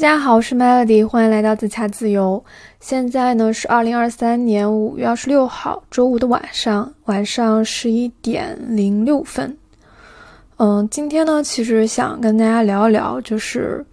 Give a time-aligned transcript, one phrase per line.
[0.00, 2.42] 大家好，我是 Melody，欢迎来到自洽自由。
[2.80, 9.54] 现在呢是二零二三年五月二十六号周五的晚上，晚上十一点零六分。
[10.56, 13.84] 嗯，今天呢其实想跟大家聊一聊，就是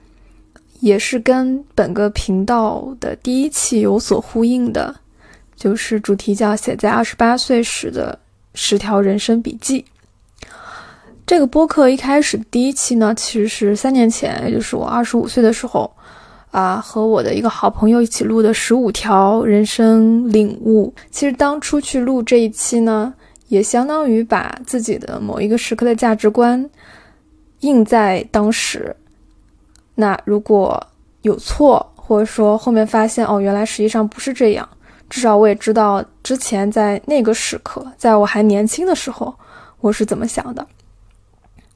[0.79, 4.96] 也是跟本个频道的第一期有所呼应的，
[5.58, 8.17] 就是主题叫写在二十八岁时的
[8.53, 9.83] 十条人生笔记。
[11.26, 15.94] 这个播客一开始第一期呢，其实是三年前，也就是我二十五岁的时候。
[16.52, 20.93] 啊，和我的一个好朋友一起录的十五条人生领悟。
[21.11, 23.13] 其实当初去录这一期呢，
[23.49, 26.67] 也相当于把自己的某一个时刻的价值观
[27.59, 28.95] 印在当时。
[29.93, 30.81] 那如果
[31.21, 34.67] 有错，或者说后面发现哦，原来实际上不是这样，
[35.09, 39.35] 至少我也知道之前在那个时刻，在我还年轻的时候，
[39.81, 40.66] 我是怎么想的。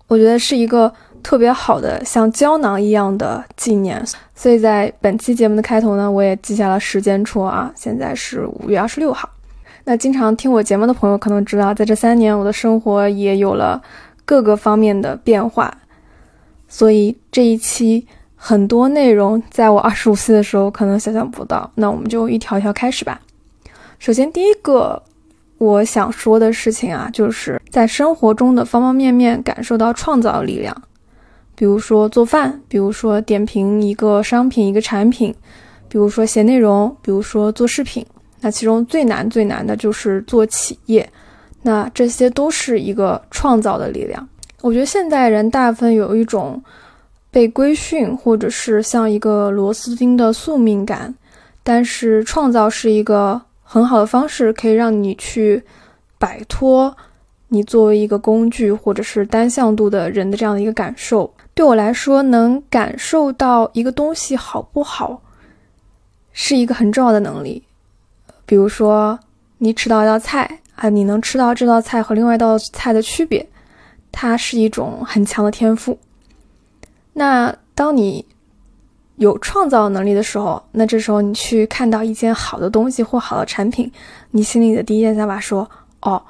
[0.07, 0.91] 我觉得是一个。
[1.21, 4.03] 特别好的像胶囊一样的纪念，
[4.35, 9.29] 所以在本期节目的开头呢，我也记下了时间戳啊，现在是五月二十六号。
[9.83, 13.81] 那经常听我节目的朋友可能知道，在这三年我的生活也有了
[14.25, 15.75] 各个方面的变化，
[16.67, 21.69] 所以这一期很多内容在我二十五岁的时候可能想象不到。
[21.75, 23.19] 那我们就一条一条开始吧。
[23.97, 25.01] 首先第一个
[25.57, 30.75] 我想说的事情啊，就是在生活中的方方面面感受到创造力量。
[31.61, 35.31] 比如说做饭，比如说点评一个商品、一个产品，
[35.87, 38.03] 比如说写内容，比如说做视频。
[38.39, 41.07] 那其中最难、最难的就是做企业。
[41.61, 44.27] 那这些都是一个创造的力量。
[44.61, 46.59] 我觉得现代人大部分有一种
[47.29, 51.13] 被规训，或者是像一个螺丝钉的宿命感。
[51.61, 55.61] 但是创造是一个很好的方式，可以让你去
[56.17, 56.91] 摆脱
[57.49, 61.31] 你作为一个工具或者是单向度的人的这样的一个感受。
[61.53, 65.21] 对我来说，能感受到一个东西好不好，
[66.31, 67.63] 是一个很重要的能力。
[68.45, 69.19] 比如说，
[69.57, 73.47] 你吃到一道菜啊，你能吃到这道菜和另外一道菜的区别，
[74.11, 75.99] 它是一种很强的天赋。
[77.13, 78.25] 那当你
[79.17, 83.91] 有创造能力的时候，那这时候你去看到一件好的东西或好的产品，
[84.31, 85.69] 你心里的第一件想法说
[86.01, 86.21] ：“哦。”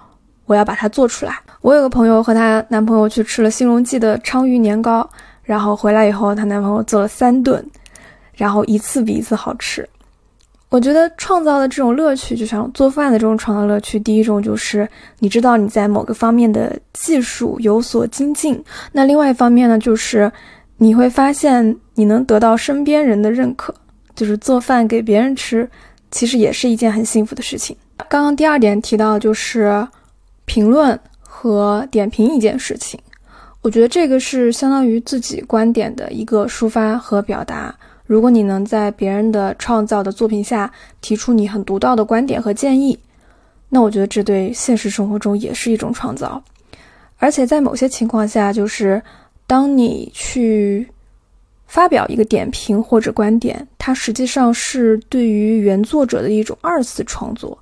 [0.48, 1.40] 我要把它做出来。
[1.62, 5.08] 我有个朋友和她男朋友去吃了新荣记的鲳鱼年糕，
[5.44, 7.64] 然后回来以后，她男朋友做了三顿，
[8.34, 9.88] 然后一次比一次好吃。
[10.70, 14.88] 我觉得创造的这种乐趣，就像做饭的这种创造乐趣，第一种就是
[15.20, 20.32] 你知道你在某个方面的技术有所精进，那另外一方面呢，就是
[20.78, 23.76] 你会发现你能得到身边人的认可，
[24.16, 25.70] 就是做饭给别人吃，
[26.10, 27.76] 其实也是一件很幸福的事情。
[28.10, 29.88] 刚刚第二点提到就是。
[30.44, 31.00] 评论
[31.42, 33.00] 和点评一件事情，
[33.64, 37.76] 我觉得这个是相当于自己观点的一个抒发和表达。
[38.06, 42.96] 如果你能在别人的创造的作品下提出你很独到的观点和建议，
[43.70, 46.40] 那我觉得这对现实生活中也是一种创造。
[47.18, 49.02] 而且在某些情况下，就是
[49.48, 50.88] 当你去
[51.66, 57.58] 发表一个点评或者观点，它实际上是对于原作者的一种二次创作，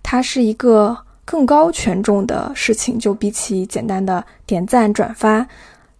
[0.00, 0.96] 它是一个。
[1.26, 5.46] 更高权重的事情，就比起简单的点赞、转发、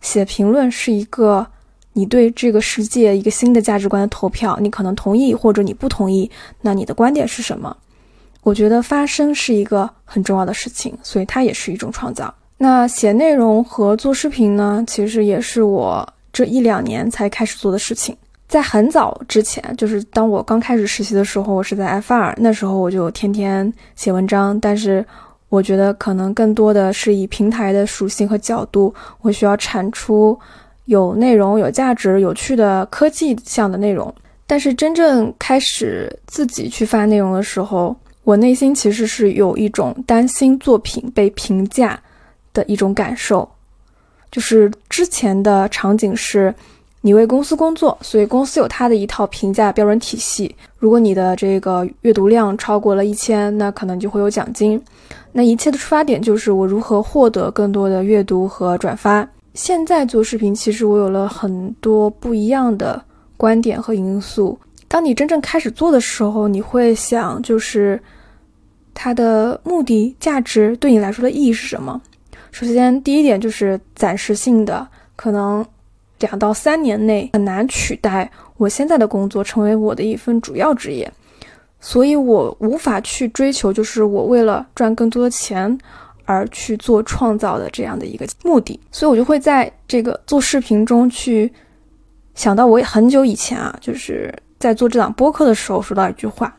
[0.00, 1.44] 写评论，是一个
[1.92, 4.56] 你对这个世界一个新的价值观的投票。
[4.62, 7.76] 你可能同意，或者你不同意，那你的观点是什么？
[8.42, 12.32] 我觉得发声是一个很重要的事情，所以它也是一种创造。
[12.58, 18.16] 那写内容和做视频呢，其实也是我这一两年才开始做的事情。
[18.48, 24.58] 在很早之前，就是当我刚开始实习的时候，我是在 F 二，那时候我就天天写文章。
[24.60, 25.04] 但是
[25.48, 30.38] 我觉得可能更多的是以平台的属性和角度，我需要产出
[30.84, 34.14] 有内容、有价值、有趣的科技项的内容。
[34.46, 41.98] 但是真正开始自己去发内容的时候，我内心其实是有一种担心作品被评价
[42.54, 43.48] 的一种感受，
[44.30, 46.54] 就是之前的场景是。
[47.06, 50.52] 你为公司工作，所以公司有它的一套评价标准体系。
[50.76, 54.82] 如果你的这个阅读量超过了一千，那可能就会有奖金。
[55.30, 59.24] 那一切的出发点就是我如何获得更多的阅读和转发。
[59.54, 63.00] 现在做视频，其实我有了很多不一样的
[63.36, 64.58] 观点和因素。
[64.88, 68.02] 当你真正开始做的时候，你会想，就是
[68.94, 72.02] 它的目的、价值对你来说的意义是什么？
[72.50, 75.64] 首先，第一点就是暂时性的，可能。
[76.20, 81.10] 两到三年内很难取代我现在的工作成为我的一份主要职业，
[81.80, 85.78] 所以我无法去追求就是我为了赚更多的钱
[86.24, 91.52] 而去做创造的这样的一个目的，所以我就会在这个做视频中去
[92.34, 96.52] 想到我也很久以前啊，就是在做这档播客的时候说到一句话，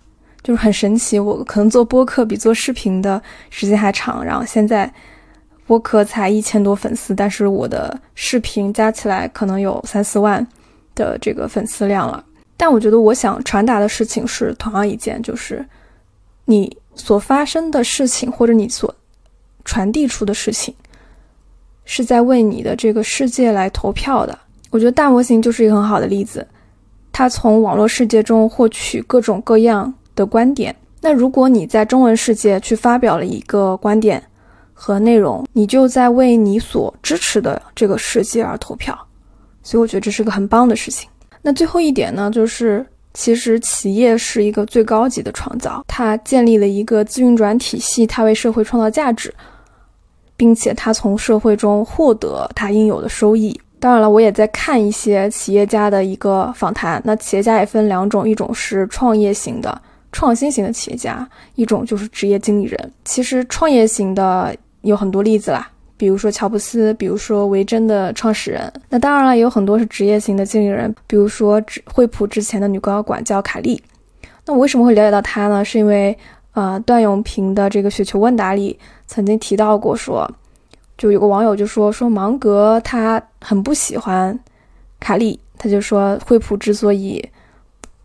[0.43, 4.91] 就是很神奇，我可能做播客比做视频的时间还长，然后现在
[5.67, 10.45] 播客才一千多粉丝，但是我的视频加起来可能有三四万
[10.95, 12.23] 的这个粉丝量了。
[12.55, 15.63] 但我觉得我想传达的事情是同样一件，就是
[16.45, 18.95] 你所发生的事情或者你所
[19.65, 20.73] 传递出的事情，
[21.83, 24.39] 是在为你的这个世界来投票的。
[24.71, 26.47] 我觉得大模型就是一个很好的例子，
[27.11, 30.75] 它从网络世界中获取各种各样的观点。
[31.01, 34.23] 那如果你在中文世界去发表了一个观点
[34.79, 38.95] 和内容，你就在为你所支持的这个世界而投票。
[39.63, 41.09] 所以我觉得这是个很棒的事情。
[41.41, 49.33] 那最后一点呢，就是其实企业是一个最高级的创造，它建立了一个自运转体系，它为社会创造价值，
[50.35, 53.59] 并且它从社会中获得它应有的收益。
[53.79, 57.01] 当然了，我也在看一些企业家的一个访谈。
[57.03, 59.81] 那企业家也分两种，一种是创业型的、
[60.11, 62.93] 创新型的企业家，一种就是职业经理人。
[63.05, 64.55] 其实创业型的
[64.87, 68.71] 有很多例子啦，比如说乔布斯，比如说维珍的创始人。
[68.89, 73.81] 那当然了，也有很多是职业型的经理人，比如说惠普之前的女高管叫卡利。
[74.45, 75.63] 那我为什么会了解到她呢？
[75.63, 76.17] 是因为
[76.53, 80.29] 呃，段永平的这个雪球问答里曾经提到过说。
[80.97, 84.35] 就有个网友就说说芒格他很不喜欢
[84.99, 87.23] 卡利，他就说惠普之所以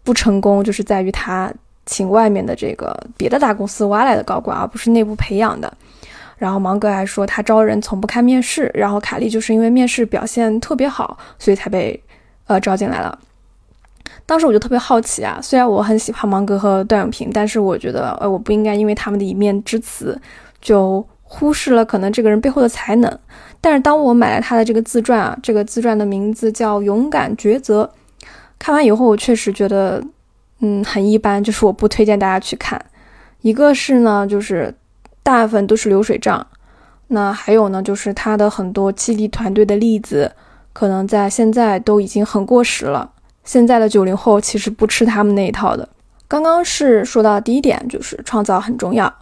[0.03, 1.51] 不成功，就是在于他
[1.87, 5.73] 请外面的这个别的大公司挖来的高管，而不是内部培养的。
[6.43, 12.03] 然后芒格还说他招人从不看面试，然后卡利就是因为面试表现特别好，所以才被
[12.47, 13.19] 呃招进来了。
[14.27, 20.21] 当时我就特别好奇啊，虽然我很喜欢芒格和段永平，但是我觉得呃我不应该因为他们的一面之词
[20.61, 21.07] 就。
[21.35, 23.19] 忽视了可能这个人背后的才能，
[23.59, 27.91] 但是当我买了他的这个自传啊，这个自传的名字叫《勇敢抉择》，
[28.59, 30.05] 看完以后我确实觉得，
[30.61, 32.79] 嗯，很一般，就是我不推荐大家去看。
[33.41, 34.75] 一个是呢，就是
[35.23, 36.47] 大部分都是流水账，
[37.09, 40.33] 那还有呢，就是他的很多激励团队的例子，
[40.73, 43.11] 可能在现在都已经很过时了。
[43.45, 45.89] 现在的九零后其实不吃他们那一套的。
[46.29, 49.13] 刚刚是说到第一点，就是创造很重要。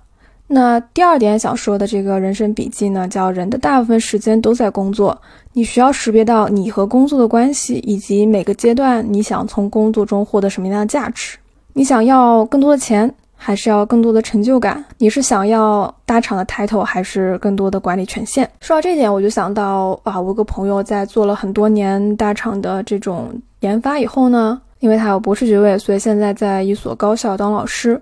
[0.46, 5.20] 那第二点想说的这个人生笔记呢，叫人的大部分时间都在工作，
[5.52, 11.38] 你需要识别到你和工作的关系，以及每个阶段你想从工作中获得什么样的价值。
[11.74, 14.84] 你想要更多的钱，还是要更多的成就感？
[14.98, 18.46] 你是想要大厂的 title，还是更多的管理权限？
[18.60, 27.98] 说到这点，我就想到啊，我有个朋友在做了很多年大厂的这种研发以后呢，因为他有博士学位，所以现在在一所高校当老师。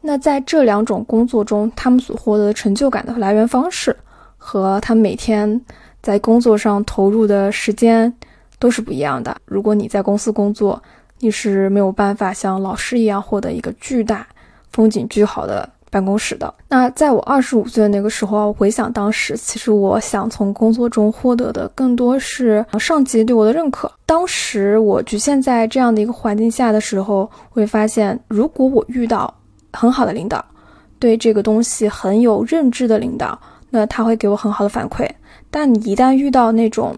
[0.00, 3.94] 那在这两种工作中，他们所获得的成就感的来源方式，
[4.38, 5.60] 和他每天
[6.00, 8.10] 在工作上投入的时间
[8.58, 9.36] 都是不一样的。
[9.44, 10.82] 如果你在公司工作，
[11.20, 14.26] 你是没有办法像老师一样获得一个巨大、
[14.72, 16.52] 风景巨好的办公室的。
[16.68, 23.90] 那在我二十五岁的那个时候，回想当时，其实我想从工作中获得的更多是上级对我的认可。
[24.04, 29.32] 当时我局限在这样的一个环境下的时候，会发现，如果我遇到
[29.72, 30.44] 很好的领导，
[30.98, 33.38] 对这个东西很有认知的领导，
[33.70, 35.08] 那他会给我很好的反馈。
[35.50, 36.94] 但你一旦遇到那种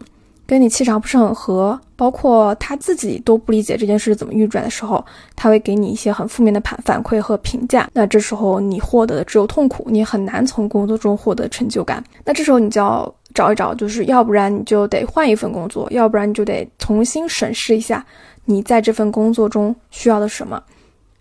[0.48, 5.04] 跟你气场不是很合，包括他自己都不理解这件事怎么运转的时候，
[5.36, 7.86] 他会给你一些很负面的反反馈和评价。
[7.92, 12.02] 那这时候你获得的只有痛苦，你很难从工作中获得成就感。
[12.24, 18.02] 那这时候你就要找一找，就是要不然你就得换一份工作，要不然你就得重新审视一下
[18.46, 20.58] 你在这份工作中需要的什么。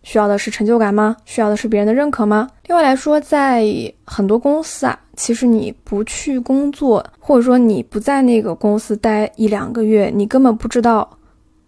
[0.08, 1.18] 需要的是成就感吗？
[1.26, 2.48] 需要的是别人的认可吗？
[2.68, 3.66] 另外来说，在
[4.06, 11.10] 很多公司啊，其实你不去工作，或者说你不在那个公司待一两个月，你根本不知道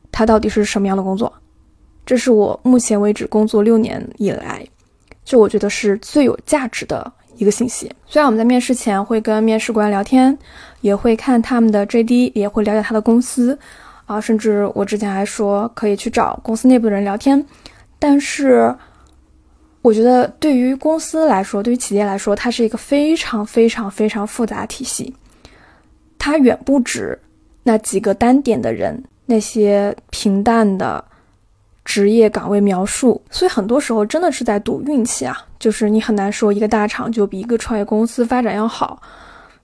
[0.09, 1.31] 它到底是什么样的工作。
[2.05, 4.65] 这是我目前为止工作六年以来，
[5.25, 7.91] 就我觉得是最有价值的一个信息。
[8.07, 10.35] 虽然我们在面试前会跟面试官聊天，
[10.79, 13.59] 也会看他们的 JD，也会了解他的公司，
[14.05, 17.45] 啊，甚至我之前还说可以去找公司内部的人聊天。
[18.01, 18.73] 但是，
[19.81, 25.13] 我觉得对于公司来说，对于企业来说，它是一个非常非常非常复杂体系。
[26.17, 27.19] 它远不止
[27.63, 31.03] 那几个单点的人，那些平淡的
[31.83, 33.21] 职业岗位描述。
[33.29, 35.45] 所以很多时候真的是在赌运气啊！
[35.59, 39.01] 就是你很难说一个大厂就比一个创业公司发展要好，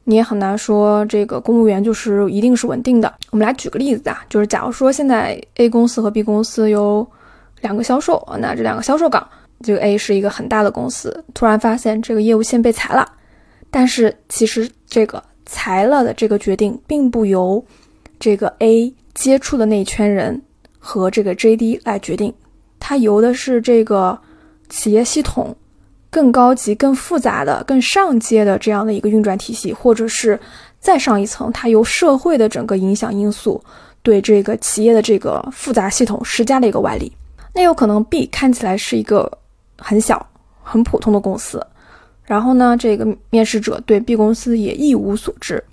[0.03, 3.13] 你也很难说这个公务员就是一定是稳定的。
[3.31, 7.07] 我们来举个例子啊，就是假如说现在 A 公司和 B 公司有。
[7.61, 9.27] 两个销售，那这两个销售岗，
[9.61, 13.09] 这个 A 是一个很大的公司，突然发现这个业务线被裁了，
[13.71, 17.63] 但是其实这个裁了的这个决定并不由
[18.19, 20.41] 这个 A 接触的那一圈人
[20.79, 22.33] 和这个 JD 来决定，
[22.79, 24.19] 它由的是这个
[24.69, 25.55] 企业系统
[26.09, 30.39] 更高级、更复杂的、更上阶的这样的一个运转体系，或者是
[30.79, 33.63] 再上一层，它由社会的整个影响因素
[34.03, 37.11] 对这个企业的这个复杂系统施加了一个外力。
[37.55, 39.31] 那有可能 B 看起来是一个
[39.77, 40.27] 很小、
[40.61, 41.65] 很普通的公司，
[42.25, 45.63] 然后呢，这个面试者对 B 公司也一无所知。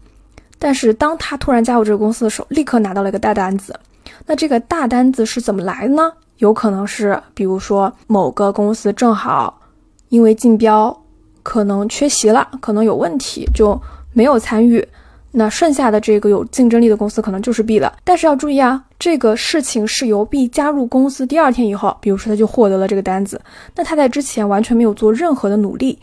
[0.61, 3.79] 但是当他突然加入这个公司的时候，立刻拿到了一个大单子。
[4.27, 6.13] 那这个大单子是怎么来的呢？
[6.37, 9.61] 有可能是，比如说某个公司正好
[10.09, 10.97] 因为竞标
[11.43, 13.77] 可能缺席了，可能有问题就
[14.13, 14.87] 没有参与。
[15.33, 17.93] 那剩下的这个有竞争力的公司可能就是 B 了。
[18.05, 23.41] 但是要注意啊，这个事情是由 B 加入公司第二天以后，比如说他就获得了这个单子，
[23.75, 25.99] 那他在之前完全没有做任何的努力。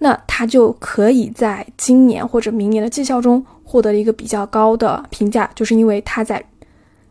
[0.00, 6.42] 那他就可以在今年或者明年的绩效中获得一个比较高的评价，就是因为他在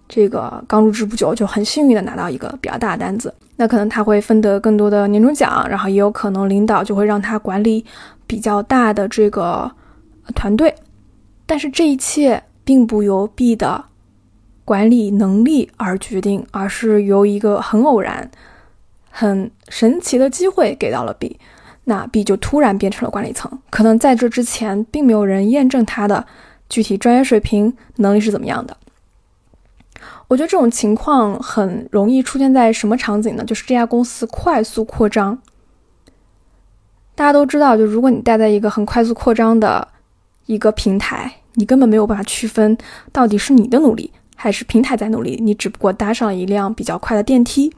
[0.08, 7.84] 这个刚入职不久就很幸运的拿到一个比较大的单子，那可能他会分得更多的年终奖，然后也有可能领导就会让他管理
[8.26, 9.70] 比较大的这个
[10.34, 10.74] 团队，
[11.48, 13.86] 但是这一切并不由 B 的
[14.64, 18.30] 管理能力而决定，而是由一个很偶然、
[19.10, 21.40] 很神奇的机会给到了 B。
[21.86, 26.28] 那 B 就突然变成了管理层，可能在这之前并没有人验证他的
[26.68, 28.76] 具体专业水平能力是怎么样的。
[30.28, 33.46] 我觉得这种情况很容易出现在什么场景呢？
[33.46, 35.42] 就是这家公司快速扩张。
[37.16, 39.88] 大家都知道，就如果你待在一个很快速扩张的
[40.48, 42.76] 一个平台，你根本没有办法区分
[43.12, 47.72] 到底是你的努力还是平台在努力，你只不过搭上了一辆比较快的电梯。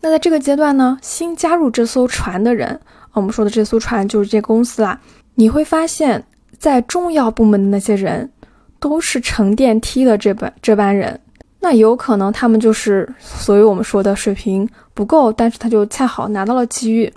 [0.00, 2.80] 那在这个阶段呢，新加入这艘船的人，
[3.12, 5.00] 我们说的这艘船就是这公司啦。
[5.34, 6.24] 你会发现
[6.58, 8.30] 在重要部门的那些人，
[8.78, 11.18] 都是乘电梯的这班这班人。
[11.60, 17.12] 那有可能他们就是所谓我们说的水平不够，但是他就恰好拿到了机遇。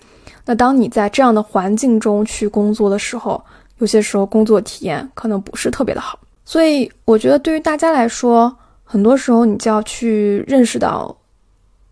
[0.49, 3.39] 那当你在这样的环境中去工作的时候，
[3.77, 6.19] 有些时候工作体验可能不是特别的好。
[6.43, 8.51] 所以我觉得对于大家来说，
[8.83, 11.15] 很多时候你就要去认识到。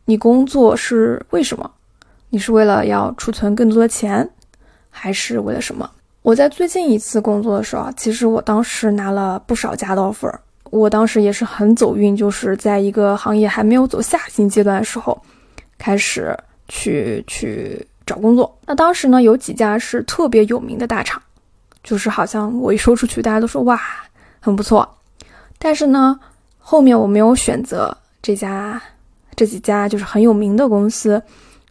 [0.05, 1.69] 你工作是为什么？
[2.31, 4.27] 你是为了要储存更多的钱，
[4.89, 5.87] 还是为了什么？
[6.23, 10.33] 我在最近一次工作的时候，其实我当时拿了不少家的 offer，
[10.71, 15.21] 我当时也是很走运，就是在一个行业还没有走下行阶段的时候，
[15.77, 16.35] 开始
[16.67, 18.57] 去去找工作。
[18.65, 21.21] 那当时呢，有几家是特别有名的大厂，
[21.83, 23.79] 就是好像我一说出去，大家都说哇，
[24.39, 24.97] 很不错。
[25.59, 26.19] 但是呢，
[26.57, 28.81] 后面我没有选择这家。
[29.35, 31.21] 这几家就是很有名的公司，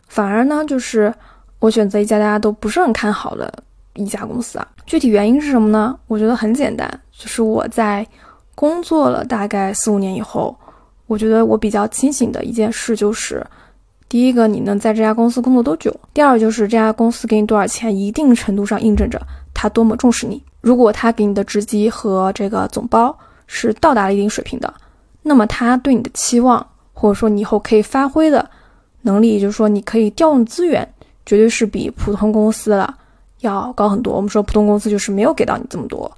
[0.06, 1.12] 反而呢，就是
[1.58, 3.52] 我选择一家大家都不是很看好的
[3.94, 4.68] 一家公司啊。
[4.86, 5.98] 具体原因是什么呢？
[6.06, 8.06] 我觉得很简单，就是我在
[8.54, 10.56] 工作了大概四五年以后，
[11.08, 13.44] 我觉得我比较清醒的一件事就是，
[14.08, 19.20] 第一个，你能在这家公司工作多久；第二，就是这家公司给你多少钱，一定程度上印证着
[19.52, 20.42] 他多么重视你。
[20.60, 24.72] 如果他给你的职级和这个总包是到达了一定水平的，
[25.22, 26.66] 那么他对你的期望。
[26.98, 28.48] 或者说你以后可以发挥的
[29.02, 30.94] 能力，也就是说你可以调用资源，
[31.26, 32.96] 绝对是比普通公司了
[33.40, 34.16] 要高很多。
[34.16, 36.10] 我们说普通公司就是没有给到你这么多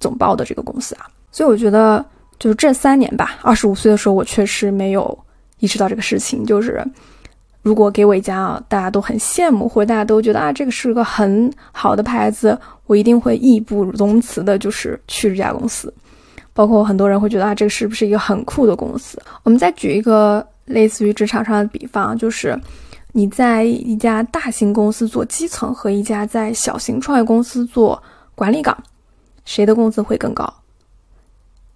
[0.00, 1.06] 总包的这个公司啊。
[1.30, 2.04] 所以我觉得
[2.36, 5.16] 就是这三年吧，二十五岁的时候我确实没有
[5.60, 6.44] 意识到这个事情。
[6.44, 6.84] 就是
[7.64, 12.56] 如果给我一家啊大家都很羡慕，或者大家都觉得啊这个是个很好的牌子，
[12.86, 15.92] 我一定会义不容辞的，就是去这家公司。
[16.52, 19.18] 包括很多人会觉得啊，这个是不是一个很酷的公司？
[19.42, 22.54] 我们再举一个类似于职场上的比方，就是
[23.12, 28.00] 你在一家大型公司做基层和一家在小型创业公司做
[28.34, 28.76] 管理岗，
[29.46, 30.52] 谁的工资会更高？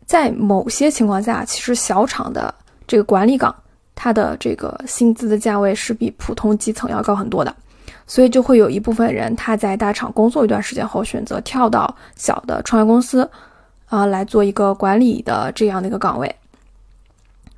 [0.04, 2.54] 在某些情况下，其实小厂的
[2.86, 3.54] 这个管理岗，
[4.00, 7.52] 它的这个薪资的价位是比普通基层要高很多的，
[8.06, 13.28] 所以就会有一部分人他在大厂工作一段时间后，选择跳到小的创业公司。
[13.90, 16.30] 啊，来做一个管理的这样的一个岗位，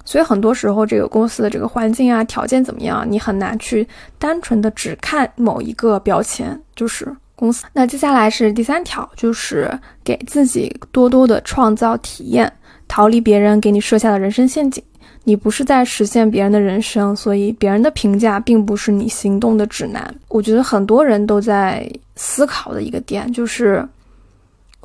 [0.05, 3.85] 所以很多时候这个公司的这个环境啊、条件怎么样，你很难去
[4.17, 7.67] 单纯的只看某一个标签，就是公司。
[7.73, 12.53] 那接下来是第三条，就是给自己多多的创造体验，
[12.87, 14.81] 逃离别人给你设下的人生陷阱。
[15.25, 20.15] 你不是在实现别人的人生，所以别人的评价并不是你行动的指南。
[20.29, 23.87] 我觉得很多人都在思考的一个点就是，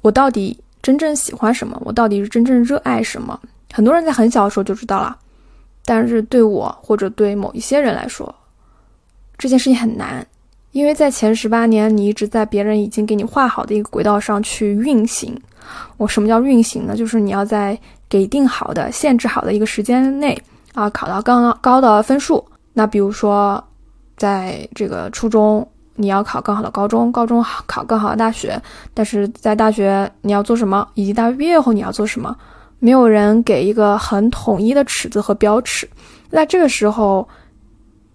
[0.01, 0.57] 我到底。
[0.81, 1.81] 真正喜欢什么？
[1.83, 3.39] 我到底是真正热爱什么？
[3.73, 5.17] 很多人在很小的时候就知道了，
[5.83, 8.35] 但是对我或者对某一些人来说，
[9.35, 10.23] 这件事情很难，
[10.73, 15.35] 因为在前十八年，你一直在别人已经给你画好的一个轨道上去运行。
[15.97, 16.95] 我什么叫运行呢？
[16.95, 17.75] 就是你要在
[18.15, 20.41] 给定好的、限制好的一个时间内
[20.73, 22.41] 啊，考到更高的分数。
[22.71, 23.61] 那比如说，
[24.15, 28.57] 在这个初中，你要考更好的高中；高中考更好的大学。
[28.93, 32.33] 但是在大学你要做什么，以及大学毕业后你要做什么，
[32.79, 35.85] 没有人给一个很统一的尺子和标尺。
[36.29, 37.27] 那这个时候，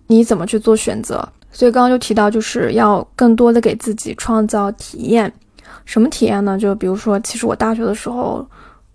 [0.07, 1.29] 你怎么去做选择？
[1.53, 5.31] 所以刚刚就提到，就是要更多的给自己创造体验。
[5.85, 6.57] 什么体验呢？
[6.59, 8.47] 就比如说，其实我大学的时候，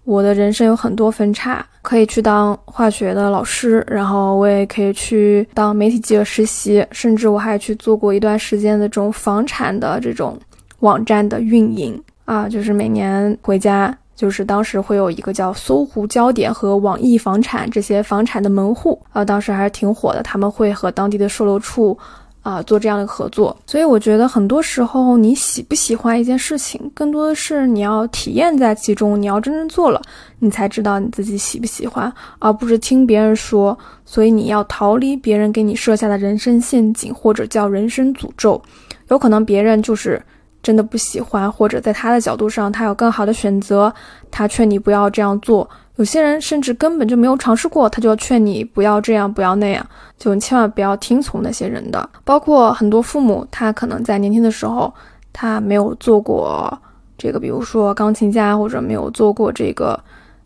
[0.06, 10.40] 我的人生有很多分叉，可以去当化学的老师，然后我也可以去当媒体记者实习，甚至我还去做过一段时间的这种房产的这种
[10.80, 13.96] 网站的运营啊，就是每年回家。
[14.16, 20.24] 就是当时会有一个叫搜狐焦点和网易房产这些房产的门户啊，当时还是挺火的。
[20.24, 21.98] 他们会和当地的售楼处
[22.46, 30.00] 啊做这样的合作，所以我觉得很多时候你喜不喜欢一件事情，更多的是你要体验在其中，你要真正做了，
[30.38, 33.76] 你才知道你自己喜不喜欢，而不是听别人说。
[34.06, 38.62] 所以你要逃离别人给你设下的人生陷阱，或者叫人生诅咒。
[39.08, 40.22] 有可能别人就是。
[40.64, 43.94] 真的不喜欢，或者在他的角度上，他有更好的选择，
[44.32, 45.70] 他劝你不要这样做。
[45.96, 49.86] 有些人甚至根本就没有尝试过，他就要劝你不要这样，不要那样。
[50.18, 52.10] 就千万不要听从那些人的。
[52.24, 54.94] 包括很多父母，他可能在年轻的时候，
[55.32, 56.78] 他没有做过
[57.18, 60.00] 这个，比如说钢琴家，或者没有做过这个，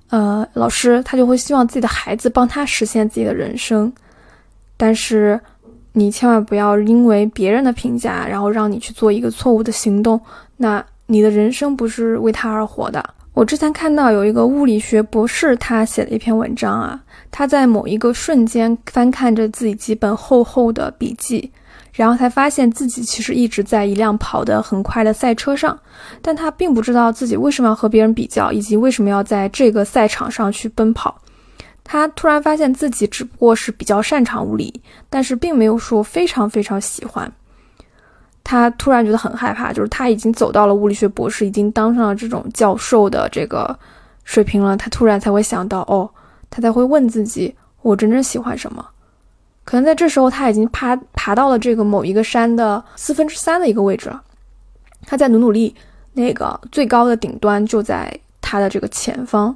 [0.10, 3.92] 呃，老师，他就会希望自己的孩子帮他实现自己的人生，
[4.78, 5.40] 但是。
[5.94, 10.22] 你千万不要因为别人的评价，然后让你去做一个错误的行动。
[10.56, 13.04] 那你的人生不是为他而活的。
[13.40, 21.50] 我之前看到有一个物理学博士，他写了一篇文章啊，他在某一个瞬间翻看着自己几本厚厚的笔记，
[21.94, 25.80] 然后才发现自己其实一直在一辆跑得很快的赛车上，
[26.22, 31.22] 但他并不知道自己为什么要和别人比较，以及为什么要在这个赛场上去奔跑。
[31.86, 37.32] 他突然发现自己只不过是比较擅长物理，但是并没有说非常非常喜欢。
[38.50, 43.78] 他突然觉得很害怕，就是他已经走到了物理学博士，已经当上了这种教授的这个
[44.24, 44.76] 水平了。
[44.76, 46.10] 他突然才会想到，哦，
[46.50, 48.84] 他才会问自己，我真正喜欢什么？
[49.64, 54.20] 可能在这时候，他已经爬爬到了这个某一个山的四分之三的一个位置了。
[55.06, 55.76] 他在努努力，
[56.14, 59.56] 那个最高的顶端就在他的这个前方。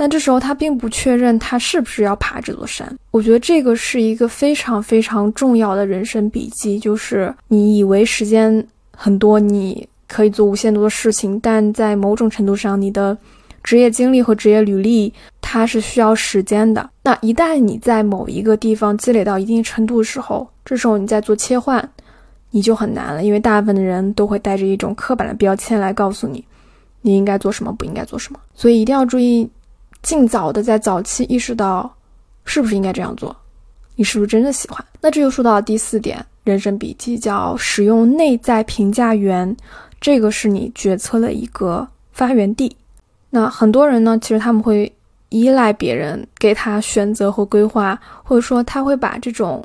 [0.00, 2.90] 但这时候他并不确认他是不是要爬这座山。
[3.10, 13.14] 我觉得这个是一个非常非常重要的人生笔记，就是你以为时间很多，你可以做无限多的事情，但在某种程度上，你的
[13.62, 16.88] 职业经历和职业履历它是需要时间的。
[17.02, 21.86] 那一旦你在某一个地方积累到一定程度的时候，这时候你再做切换，
[22.52, 26.42] 你就很难了，因为大部分的人都会带着一种刻板的标签来告诉你，
[27.02, 28.40] 你应该做什么，不应该做什么。
[28.54, 29.46] 所以一定要注意。
[30.02, 31.94] 尽早的在早期意识到，
[32.44, 33.36] 是不是应该这样做？
[33.96, 34.82] 你是不是真的喜欢？
[35.00, 39.54] 那这就说到第四点，人生笔记叫使用内在评价源，
[40.00, 42.74] 这个是你决策的一个发源地。
[43.28, 44.90] 那很多人呢，其实他们会
[45.28, 49.62] 依赖别人给他选择和规划，或者说他会把这种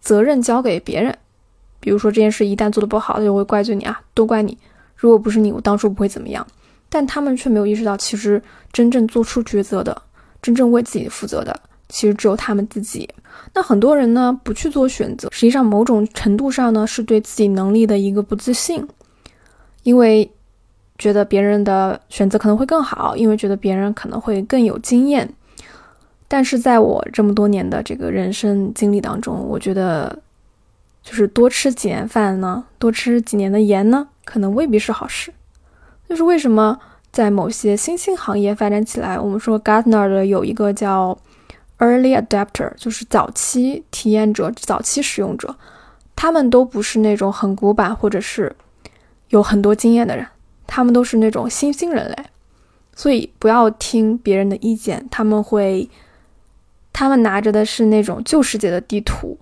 [0.00, 1.16] 责任交给别人。
[1.78, 4.58] 比如说这件事一旦做的不好，他就会怪罪你啊，都怪你。
[4.96, 6.44] 如果不是你，我当初不会怎么样。
[6.96, 10.00] 但他们却没有意识到，其实真正做出抉择的、
[10.40, 11.54] 真正为自己负责的，
[11.90, 13.06] 其实只有他们自己。
[13.52, 18.82] 那很多人呢，不去做选择，实际上某种程度上呢，是对自己能力的一个不自信，
[19.82, 20.32] 因为
[20.96, 25.30] 觉得别人的选择可能会更好，因为觉得别人可能会更有经验。
[26.26, 30.18] 但是在我这么多年的这个人生经历当中，我觉得，
[31.02, 35.30] 就是多吃几年饭呢，多吃几年的盐呢，可能未必是好事。
[36.08, 36.78] 就是为什么
[37.10, 41.18] 在某些新兴行业发展起来，我们说 Gartner 的有一个叫
[41.78, 45.56] Early Adapter，就是早期体验者、早期使用者，
[46.14, 48.54] 他们都不是那种很古板或者是
[49.30, 50.26] 有很多经验的人，
[50.66, 52.16] 他们都是那种新兴人类。
[52.94, 55.90] 所以不要听别人的意见，他们会，
[56.92, 59.38] 他们拿着的是那种旧世界的地图，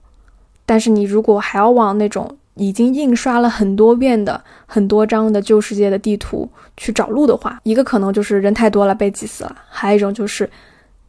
[0.65, 2.37] 但是你如果还要往那种。
[2.55, 10.49] 已经印刷了很多遍的很多张的旧世界的地图去找路的话，一个可能就是人太多了被挤死了，还有一种就是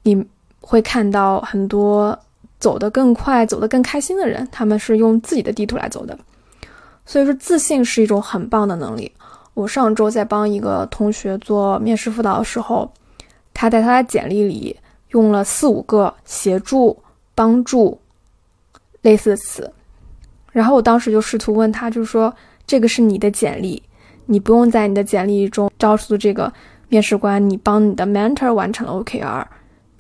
[0.04, 0.26] 你
[0.60, 2.18] 会看到很多
[2.60, 6.18] 走得更快、走得更开心的人，他们是用自己的地图来走的。
[7.06, 9.12] 所以说，自信是一种很棒的能力。
[9.54, 12.92] 我上周在帮一个同学做面试辅导的时候，
[13.54, 14.76] 他在他的简历里
[15.10, 16.98] 用了四五个协助、
[17.36, 17.98] 帮助
[19.02, 19.72] 类似的词。
[20.56, 22.34] 然后我当时就试图问他，就是说
[22.66, 23.84] 这个是你的简历，
[24.26, 26.52] 你不用在你的简历中告诉这个
[26.88, 29.44] 面试官你帮你的 mentor 完成了 OKR，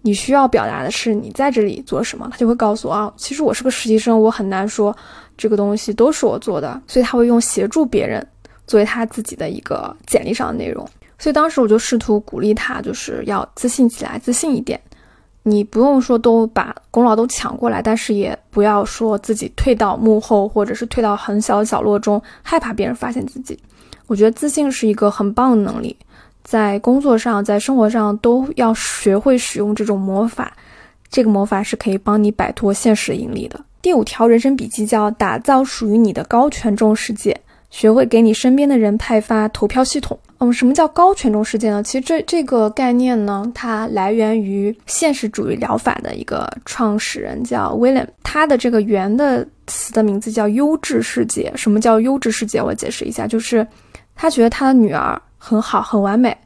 [0.02, 2.30] 你需要表达的是你在这里做什么。
[2.32, 4.96] 他就会告诉我啊，其实我是个实习生，我很难说
[5.36, 8.26] 这个东西都是我做的，所以他会用协助别人
[8.66, 10.88] 作为他自己的一个简历上的内容。
[11.20, 14.80] 所以当时我就试图鼓励他，就是要自信起来，自信一点。
[15.48, 23.60] 你不用说都把功劳都抢过来，但是也不要说自己退到幕后，或者是退到很小的角落中，害怕别人发现自己。
[24.08, 25.96] 我觉得自信是一个很棒的能力，
[26.44, 30.52] 在工作上，在生活上都要学会使用这种魔法。
[31.12, 33.64] 这个魔法是可以帮你摆脱现实引力的。
[33.84, 40.18] 第五条人生笔记叫打造属于你的高权重世界，学会给你身边的人派发投票系统。
[40.40, 41.82] 嗯，什么叫高权重事件呢？
[41.82, 51.50] 其实这这个概念呢，它来源于现实主义疗法的一个创始人叫 William，他的这个原的词的名字叫优质世界。
[51.56, 52.62] 什么叫优质世界？
[52.62, 53.66] 我解释一下，就是
[54.14, 56.38] 他觉得他的女儿很好，很完美。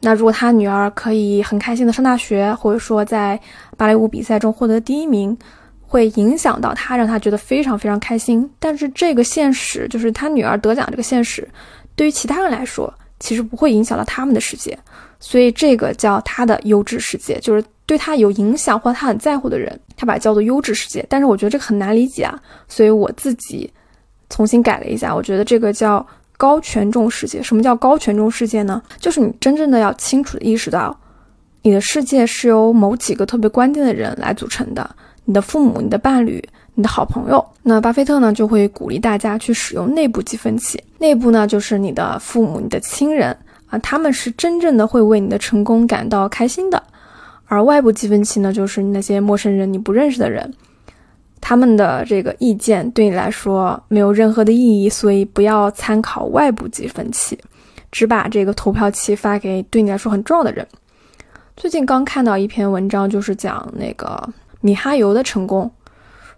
[0.00, 3.40] 那如果他女儿可以很开心的上大学，或者说在
[3.78, 5.34] 芭蕾舞比赛中获得第一名，
[5.80, 8.48] 会影响到他，让他觉得非常非常开心。
[8.58, 11.48] 但是这个现实，就是他女儿得奖这个现实，
[11.96, 12.92] 对于其他人来说。
[13.20, 14.78] 其实不会影响到他们的世界，
[15.18, 21.04] 所以这个叫他的优质世界，就是对他有影响或他很在乎的人，他把它叫做优质世界。
[21.08, 23.72] 但是我觉得这个很难理解啊，所以我自己
[24.30, 27.42] 重新改了一下，我觉得这个叫高权重世界。
[27.42, 28.82] 什么叫高权重世界呢？
[28.98, 30.98] 就是你真正的要清楚的意识到，
[31.62, 34.88] 你的世界是由某几个特别关键的人来组成的，
[35.24, 36.42] 你的父母、你的伴侣。
[36.78, 40.80] 你的好朋友，那巴菲特呢就会鼓励大家去使用内部积分器。
[40.98, 43.36] 内部呢就是你的父母、你的亲人
[43.66, 46.80] 啊，他们是真正的会为你的成功感到开心的。
[47.46, 50.54] 而外部积分器呢，就是那些陌生人、你不认识的人，
[51.40, 57.36] 他们的这个意见对你来说没有任何的意义，所以不要参考外部积分器，
[57.90, 60.64] 只把这个投票器发给对你来说很重要的人。
[61.56, 64.22] 最近刚看到一篇文章，就是讲那个
[64.60, 65.68] 米哈游的成功。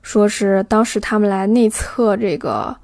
[0.03, 2.75] 说是当时他们来内测这个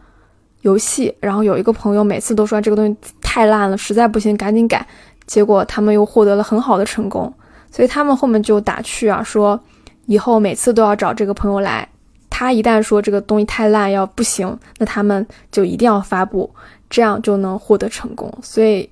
[0.63, 4.87] 游戏，然后有一个朋友每次都说这个东西太烂了，实在不行赶紧改。
[5.27, 7.33] 结果他们又获得了很好的成功，
[7.71, 9.61] 所以他们后面就打趣啊，说
[10.07, 11.89] 以后每次都要找这个朋友来。
[12.31, 16.51] 他一旦说这个东西太烂要不行，那他们就一定要发布，
[16.91, 18.33] 这样就能获得成功。
[18.43, 18.89] 所以。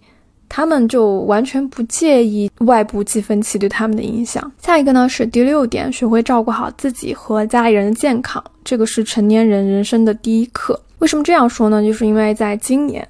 [0.56, 4.52] 他们就完全不介意外部积分器对他们的影响。
[4.62, 10.80] 下一个呢是第六点，学会照顾好自己和家里人的健康，这个是成年人人生的第一课。
[11.00, 11.82] 为什么这样说呢？
[11.82, 13.04] 就是因为在今年，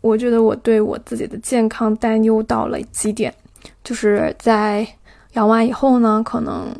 [0.00, 3.34] 我觉得我对我自己的健康担忧到了极点。
[3.84, 4.88] 就是在
[5.34, 6.74] 养完以后呢，可能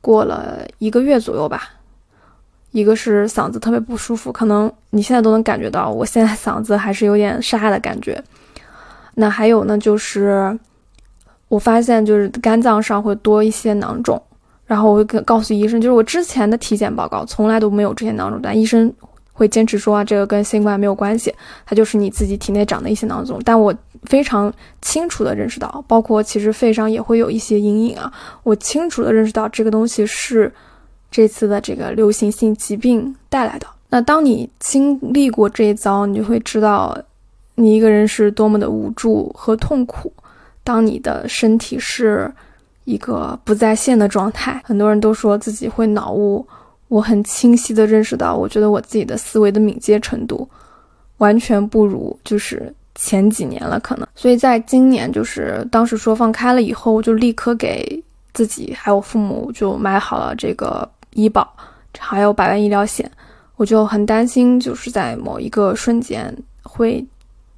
[0.00, 1.68] 过了一个月左右吧，
[2.70, 8.18] 一个是嗓子特别不舒服，可能你现在都能感觉到，我现在嗓子还是有点沙的感觉。
[9.14, 10.58] 那还有呢，就是
[11.48, 14.20] 我发现就是肝脏上会多一些囊肿，
[14.64, 18.90] 然后我会跟告诉医生，就是我之前的体检报告从来都没有这些囊肿，但医生
[19.32, 21.34] 会坚持说啊，这个跟新冠没有关系，
[21.66, 23.38] 它就是你自己体内长的一些囊肿。
[23.44, 28.10] 但我非常清楚的认识到，包括其实肺上也会有一些阴影啊，
[28.42, 30.50] 我清楚的认识到这个东西是
[31.10, 33.66] 这次的这个流行性疾病带来的。
[33.90, 36.96] 那当你经历过这一遭，你就会知道。
[37.54, 40.12] 你一个人是多么的无助和痛苦，
[40.64, 42.32] 当你的身体是
[42.84, 46.46] 一个不在线的状态，很多人都说自己会脑雾。
[46.88, 50.48] 我很清晰的认识到，我觉得我自己的思维的敏捷程度
[51.18, 54.06] 完全不如就是前几年了，可能。
[54.14, 58.02] 所以在今年，就是当时说放开了以后，我就立刻给
[58.34, 61.50] 自己还有父母就买好了这个医保，
[61.98, 63.10] 还有百万医疗险。
[63.56, 67.02] 我就很担心，就是在某一个瞬间会。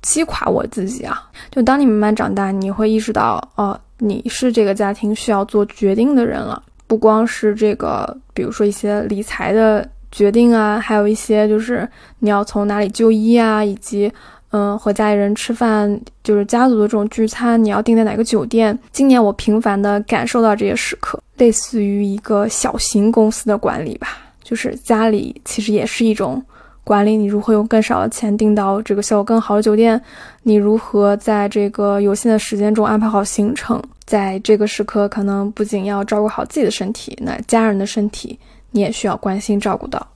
[0.04, 1.22] 击垮我自己啊！
[1.50, 6.62] 就当你慢慢长大，你会意识到，哦，你是这个家庭需要做决定的人了。
[6.86, 11.88] 不光是这个，比如说一些理财的决定啊，还有一些就是
[12.18, 14.12] 你要从哪里就医啊，以及
[14.50, 18.78] 嗯和家里人吃饭，就是家族的这种聚餐，你要订在哪个酒店。
[18.92, 24.08] 今年我频繁的感受到这些时刻，类似于一个小型公司的管理吧，
[24.42, 26.44] 就是家里其实也是一种。
[26.84, 30.00] 管理你如何用更少的钱订到这个效果更好的酒店？
[30.42, 33.82] 你如何在这个有限的时间中安排好行程？
[34.04, 38.38] 在这个时刻，可能不仅要照顾好自己的身体，那家人的身体
[38.70, 40.06] 你也需要关心照顾到，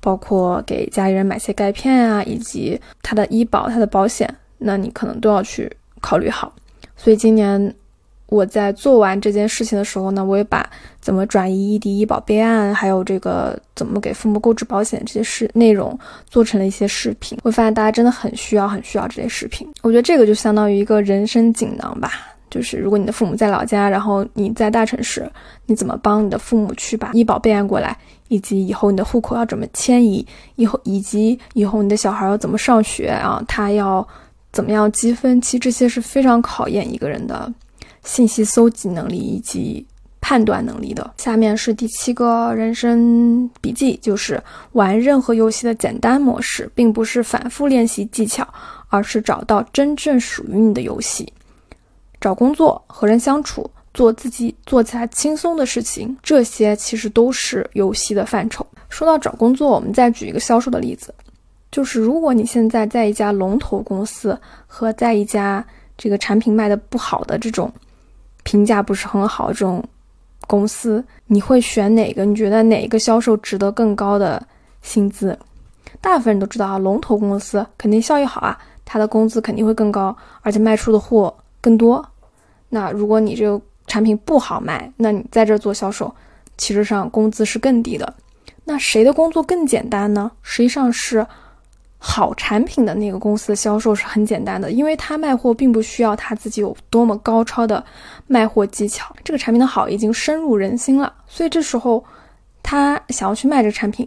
[0.00, 6.52] 包括给家里人买些钙片啊，以及他的医保、他的保险，那你可能都要去考虑好。
[6.94, 7.74] 所以今年
[8.32, 10.66] 我在做完这件事情的时候呢，我也把
[11.02, 17.36] 怎么转移异地医保备案，还有这个怎么给父母购置保险这些事内容做成了一些视频。
[17.42, 19.68] 会发现大家真的很需要，很需要这些视频。
[19.82, 22.12] 我觉得这个就相当于一个人生锦囊吧，
[22.50, 25.30] 就是如果你的父母在老家，然后你在大城市，
[25.66, 27.94] 你怎么帮你的父母去把医保备案过来，
[28.28, 34.06] 以及以后你的户口要怎么迁移，以后以及以后你的小孩要怎么上学啊，他要
[34.52, 37.52] 怎么样积分，其实这些是非常考验一个人的。
[38.04, 39.86] 信息搜集能力以及
[40.20, 41.14] 判断能力的。
[41.18, 48.46] 下面是第七个人生笔记，就是玩任何游戏的简单模式，并不是反复练习技巧，
[48.88, 51.32] 而是找到真正属于你的游戏。
[52.20, 58.64] 找工作、和人相处、做自己做起来轻松的事情，这些其实都是游戏的范畴。
[58.88, 61.12] 说到找工作，我们再举一个销售的例子，
[61.72, 65.66] 就是如果你现在在一家龙头公司和在一家
[66.02, 67.72] 这个产品卖的不好的这种。
[68.42, 69.80] 评价不是很好，这种
[70.48, 72.24] 公司你会选哪个？
[72.24, 74.44] 你觉得哪个销售值得更高的
[74.82, 75.38] 薪资？
[76.00, 82.04] 大部分人都知道啊，龙头公司肯定效益好啊，他的工资肯定会更高，而且卖出的货更多。
[82.68, 86.12] 那如果你这个产品不好卖，那你在这做销售，
[86.58, 88.12] 其实上工资是更低的。
[88.64, 90.32] 那谁的工作更简单呢？
[90.42, 91.24] 实际上是。
[92.04, 97.82] 好产品的那个公司的销售是很简单的，因为他卖货并不需要他自己有多么高超的
[98.26, 102.04] 卖货技巧，这个产品的好已经深入人心了，所以这时候
[102.60, 104.06] 他想要去卖这产品，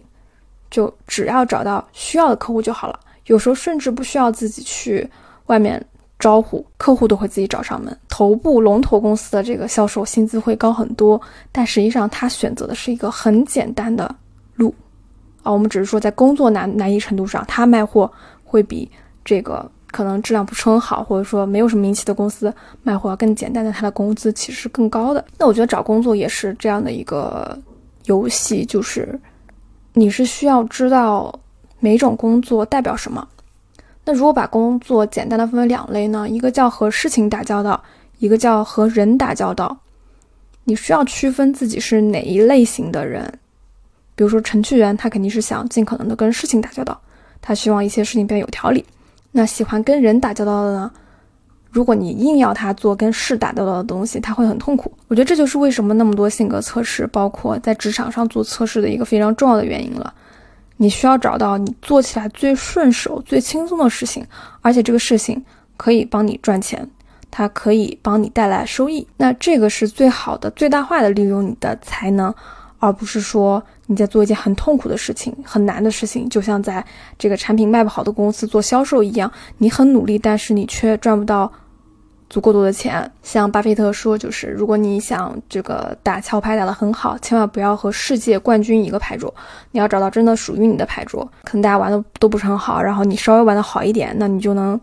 [0.69, 2.99] 就只要找到需要的客户就好了。
[3.27, 5.09] 有时候甚至不需要自己去
[5.45, 5.81] 外面
[6.19, 7.97] 招呼，客户都会自己找上门。
[8.09, 14.13] 头部龙头公司的这个销售薪资会高很多，但实际上他选择的是一个很简单的。
[15.45, 18.11] 啊，我们只是说在工作难难易程度上，他卖货
[18.43, 18.89] 会比
[19.23, 25.23] 这个可能质量不是很好，或者说没有什么名气的公司卖货要更简单的，他的工资其实是更高的。
[25.37, 27.55] 那我觉得找工作也是这样的一个
[28.05, 29.19] 游戏，就是
[29.93, 31.39] 你是需要知道
[31.79, 33.25] 每种工作代表什么。
[34.03, 36.27] 那如果把工作简单的分为两类呢？
[36.27, 37.83] 一个叫和事情打交道，
[38.17, 39.77] 一个叫和人打交道。
[40.63, 43.31] 你需要区分自己是哪一类型的人。
[44.15, 46.99] 比如说程序员，他肯定是想尽可能的跟事情打交道，
[47.41, 48.83] 他希望一些事情变得有条理。
[49.31, 50.89] 那喜欢跟人打交道的呢？
[51.69, 54.89] 如果你硬要他做跟事打交道的东西，他会很痛苦。
[55.09, 60.13] 我觉得这就是为什么那么多性格测试，包括在职场上做测试的一个非常重要的原因了。
[60.77, 64.25] 你需要找到你做起来最顺手、最轻松的事情，
[64.61, 65.43] 而且这个事情
[65.75, 66.89] 可以帮你赚钱，
[67.29, 69.05] 它可以帮你带来收益。
[69.17, 72.33] 那这个是最好的、最大化的利用你的才能。
[72.77, 76.83] 而不是说你在做一件很痛苦的事情、很难的事情，就像在
[77.19, 81.51] 这个产品卖不好的公司做销售一样，你很努力，但是你却赚不到
[82.27, 83.11] 足够多的钱。
[83.21, 89.33] 像巴菲特说，就是如果你想这个打桥牌打得很好，千万不要和世界冠军一个牌桌，
[89.71, 91.23] 你要找到真的属于你的牌桌。
[91.43, 94.79] 可能大家玩的都不是很好，然后你稍微玩的好一点，那你就能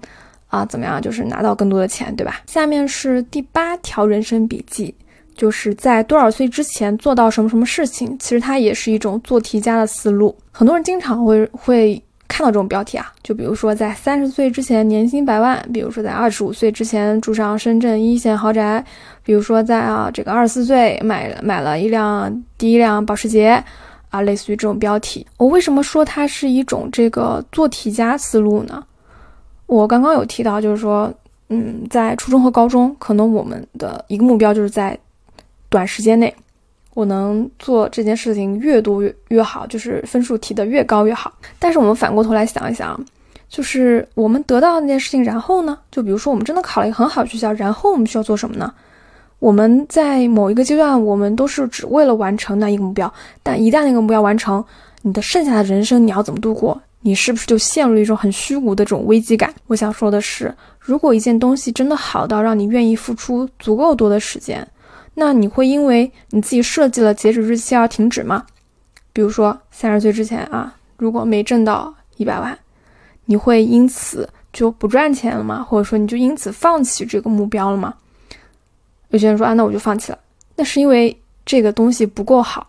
[0.46, 2.40] 啊怎么样，就是拿到更多的钱，对吧？
[2.46, 4.94] 下面是第八条人生笔记。
[5.42, 10.32] 就是在多少岁之前做到什么什么事情，其实它也是一种做题家的思路。
[10.52, 18.84] 很多人经常会会看到这种标题啊，就比如说在三十岁之前年薪百万，比如说在二十五岁之前住上深圳一线豪宅，
[19.24, 23.60] 比如说在啊这个二十四岁买买了一辆第一辆保时捷，
[24.10, 25.26] 啊，类似于这种标题。
[25.38, 28.80] 我为什么说它是一种这个做题家思路呢？
[29.66, 31.12] 我刚刚有提到，就是说，
[31.48, 34.96] 嗯，在初中和高中，可能我们的一个目标就是在
[35.72, 36.32] 短时间内，
[36.92, 41.32] 我能做这件事情越多越越好，就是分数提的越高越好。
[41.58, 43.02] 但是我们反过头来想一想，
[43.48, 45.78] 就是我们得到那件事情，然后呢？
[45.90, 48.72] 就比如说我们真的考了一个很好的学校，然后我们需要做什么呢？
[49.38, 54.62] 我们在某一个阶段，我们都是只为了完成那一个目标，但一旦那个目标完成，
[55.00, 56.80] 你的剩下的人生你要怎么度过？
[57.00, 59.52] 你是不是就陷入一种很虚无的这种危机感？
[59.66, 64.64] 我想说的是，如果一件东西真的好到让你愿意付出足够多的时间。
[65.14, 68.46] 那你会因为你自己设计了截止日期而停止吗？
[69.12, 72.58] 比如说三十岁之前啊，如果没挣到一百万，
[73.26, 75.62] 你会因此就不赚钱了吗？
[75.62, 77.94] 或者说你就因此放弃这个目标了吗？
[79.10, 80.18] 有些人说啊，那我就放弃了。
[80.56, 82.66] 那是因为这个东西不够好，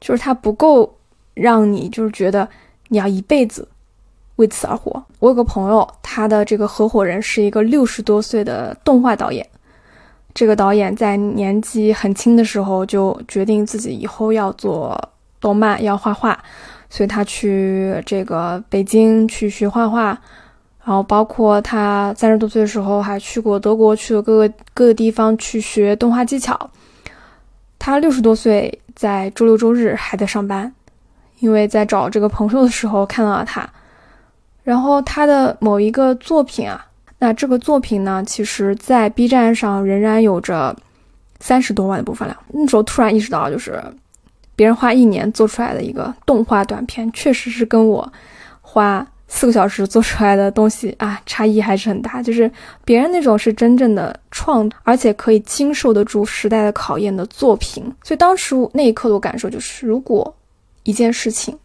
[0.00, 0.98] 就是它不够
[1.34, 2.48] 让你就是觉得
[2.88, 3.68] 你要一辈子
[4.36, 5.00] 为此而活。
[5.20, 9.48] 我有个朋友，他的这个合伙人是一个六十多岁的动画导演。
[10.32, 14.98] 这个导演在年纪很轻的时候就决定自己以后要做
[15.40, 16.38] 动漫，要画画，
[16.88, 20.06] 所以他去这个北京去学画画，
[20.84, 26.70] 然后包括他三十多岁的时候还去过德国，去了各个各个地方去学动画技巧。
[27.78, 30.72] 他六十多岁在周六周日还在上班，
[31.38, 33.68] 因为在找这个朋友的时候看到了他。
[34.62, 36.86] 然后他的某一个作品啊，
[37.20, 40.76] 那这个作品呢，其实在 B 站上仍然有着
[41.38, 42.36] 三十多万的播放量。
[42.48, 43.80] 那时候突然意识到，就是
[44.56, 48.12] 别人花一年做出来的一个动画短片，确实是跟我
[48.60, 52.20] 花四个小时做出来的东西啊，差异还是很大。
[52.20, 52.50] 就是
[52.84, 57.84] 别人那种是真正的创，而且可以经受得住时代的考验的作品。
[58.02, 60.34] 所以当时那一刻的感受就是，如果
[60.82, 61.56] 一件事情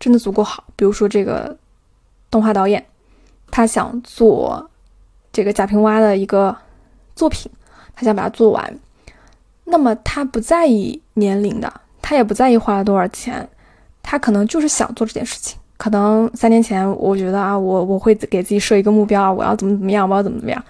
[0.00, 1.56] 真的足够好，比如说这个。
[2.30, 2.84] 动画导演，
[3.50, 4.70] 他想做
[5.38, 6.56] 这个贾平凹的一个
[7.14, 7.48] 作品，
[7.94, 8.78] 他想把它做完。
[9.62, 11.72] 那么他不在意年龄的，
[12.02, 13.48] 他也不在意花了多少钱，
[14.02, 15.56] 他可能就是想做这件事情。
[15.76, 20.60] 可能三年前，我觉得啊，我我会给自己设一个目标啊，我要怎么怎么样，我要怎么怎么样。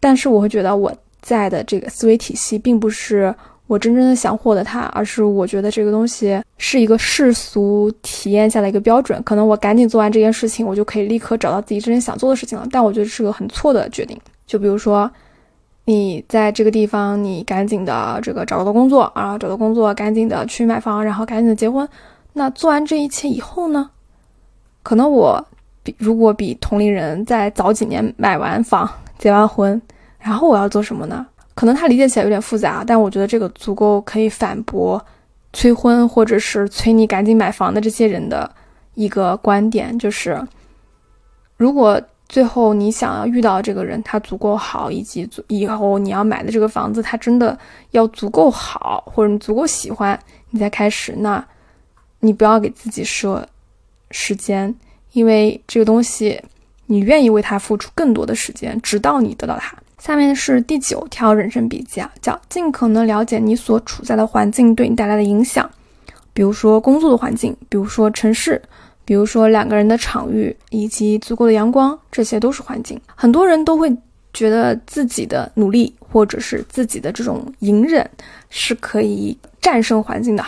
[0.00, 3.34] 但是我会觉得我在的这个思维体系并不是。
[3.66, 9.20] 我真正的想获得它，而是我觉得这个东西是一个世俗体验下的一个标准。
[9.24, 12.66] 可能我赶紧做完这件事情，我就可以立刻找到自己真正想做的事情了。
[12.70, 14.16] 但我觉得是个很错的决定。
[14.46, 15.10] 就比如说，
[15.84, 21.88] 你在这个地方，你赶紧的这个找到工作啊，找到工作，赶紧的去买房，然后赶紧的结婚。
[22.32, 23.90] 那做完这一切以后呢？
[24.84, 25.44] 可能我
[25.82, 29.82] 比如果比同龄人再早几年买完房、结完婚，
[30.20, 31.26] 然后我要做什么呢？
[31.56, 35.04] 可能他理解起来有点复杂，但我觉得这个足够可以反驳
[35.54, 38.48] 催婚或者是催你赶紧买房的这些人的
[38.94, 40.38] 一个观点，就是
[41.56, 47.58] 如果最后你想要遇到这个人，他足够好，以及以后你要买的这个房子，他真的
[47.92, 50.18] 要足够好，或者你足够喜欢，
[50.50, 51.42] 你再开始，那
[52.20, 53.48] 你不要给自己设
[54.10, 54.74] 时间，
[55.12, 56.38] 因为这个东西
[56.84, 59.74] 你愿意为他付出更多的时间，直到你得到它。
[60.06, 65.68] 下面是第九条人生笔记啊，叫尽可能了解你所处在的环境对你带来的影响，
[66.32, 68.62] 比如说工作的环境，比如说城市，
[69.04, 72.96] 比如说两个人的场域，以及足够的阳光，这些都是环境。
[73.16, 73.92] 很多人都会
[74.32, 78.08] 觉得自己的努力或者是自己的这种隐忍
[78.48, 80.44] 是可以战胜环境的。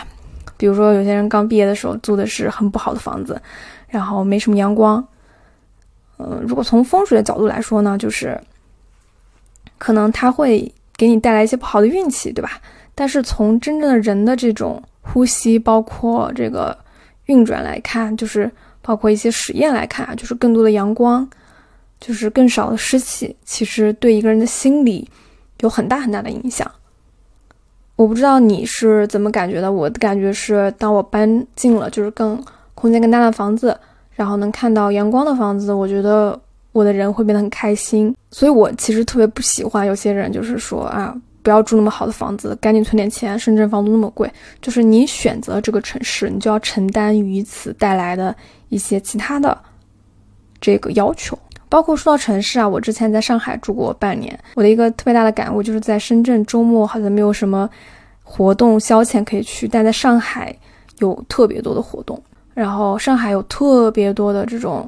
[0.55, 3.41] 比如说有些人刚毕业的时候租的是很不好的房子，
[3.89, 5.05] 然后没什么阳光。
[6.17, 8.39] 嗯，如果从风水的角度来说呢，就是。
[9.79, 12.61] 可能他会给你带来一些不好的运气，对吧？
[12.93, 16.77] 但是从真正的人的这种呼吸，包括这个
[17.25, 21.27] 运转来看，就是包括一些实验来看，就是更多的阳光，
[21.99, 25.09] 就是更少的湿气，其实对一个人的心理
[25.61, 26.69] 有很大很大的影响。
[27.95, 32.43] 我不知道你是怎么感觉的，我的感觉是，当我搬进了就是更
[32.75, 33.79] 空间更大的房子，
[34.11, 36.37] 然后能看到阳光的房子，我觉得。
[36.71, 43.37] 我的人会变得很开心，所以我其实特别不喜欢有些人，就是说啊，不要住那么好的房子，赶紧存点钱。
[43.39, 48.35] 深圳房租那么贵，就是你选择这个城市，你就要承担于此带来的
[48.69, 49.57] 一些其他的
[50.61, 51.37] 这个要求。
[51.69, 57.67] 包括说到城市啊，我之前在上海住过半年，我的一个特别大的感悟就是在深圳周末好像没有什么
[58.23, 60.55] 活动消遣可以去，但在上海
[60.99, 62.21] 有特别多的活动，
[62.53, 64.87] 然后上海有特别多的这种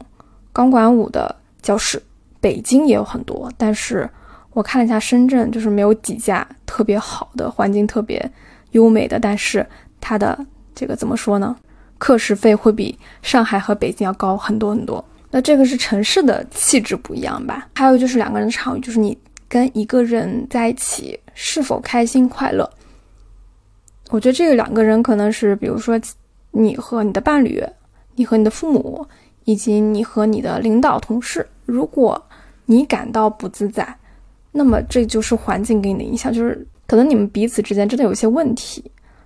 [0.53, 1.35] 钢管舞的。
[1.61, 2.01] 教室，
[2.39, 4.09] 北京也有很多，但是
[4.51, 8.31] 我看了一下深圳，就是没有几家特别好的，环境特别
[8.71, 9.65] 优美的，但是
[9.99, 10.37] 它的
[10.73, 11.55] 这个怎么说呢？
[11.97, 15.03] 课时费会比上海和北京要高很多很多。
[15.29, 17.69] 那这个是城市的气质不一样吧？
[17.75, 22.69] 还有就是两个人的场域，就是你跟一个人在一起是否开心快乐。
[24.09, 25.97] 我觉得这个两个人可能是，比如说
[26.51, 27.63] 你和你的伴侣，
[28.15, 29.07] 你和你的父母。
[29.45, 32.21] 以及你和你的领导、同事，如果
[32.65, 33.95] 你感到不自在，
[34.51, 38.83] 那么这就是环境给你的影响，就是可能你们彼此之间真的有些问题。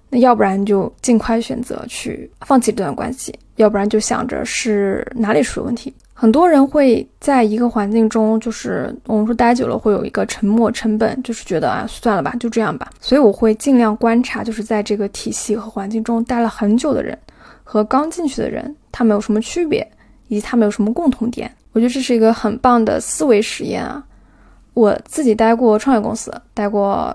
[0.09, 5.91] 那要不然就尽快选择去放弃这段关系，要不然就想着是哪里出了问题。
[6.13, 12.89] 很多人会在一个环境中，就是我们说待久了会有一个沉没成本，就是觉得啊算了吧，就这样吧。
[13.01, 17.17] 所以我会尽量观察，就是在这个体系和环境中待了很久的人
[17.63, 19.85] 和刚进去的人，他们有什么区别。
[20.27, 21.51] 以及他们有什么共同点？
[21.73, 24.03] 我觉得这是一个很棒的思维实验啊！
[24.73, 27.13] 我自己待过创业公司，待过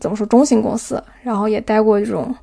[0.00, 2.34] 怎么说中型公司，然后也待过这种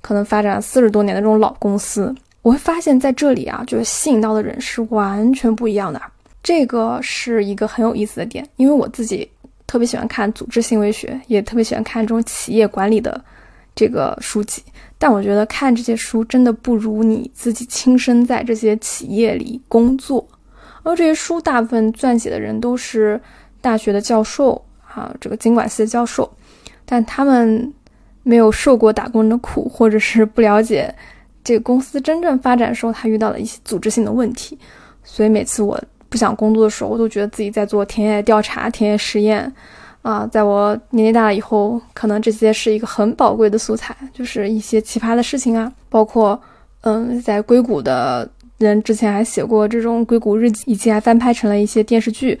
[0.00, 2.14] 可能发展四十多年的这种老公司。
[2.42, 6.00] 我会发现在这里啊，就是吸引到的人是完全不一样的。
[6.42, 9.28] 这个是一个很有意思的点，因为我自己
[9.66, 13.22] 特别喜欢看组织行为学，也特别喜欢看这种企业管理的
[13.74, 14.62] 这个书籍。
[14.98, 20.24] 但我觉得看这些书真的不如你自己亲身在这些企业里工作，
[20.84, 23.20] 而这些书大部分撰写的人都是
[23.60, 26.32] 大学的教授啊，这个经管系的教授，
[26.84, 27.72] 但他们
[28.22, 30.94] 没有受过打工人的苦，或者是不了解
[31.42, 34.56] 这个公司真正发展时候他遇到的一些组织性的问题，
[35.02, 39.52] 所以每次我不想工作的时候，我都觉得自己在做田野调查、田野实验。
[40.02, 46.40] 啊，在我年纪大了以后，可能这些是一个很宝贵的素材，就是一些奇葩的事情啊，包括，
[46.80, 48.28] 嗯，在硅谷的
[48.58, 52.38] 人之前还写过这种硅谷日记，以及还翻拍成了一些电视剧，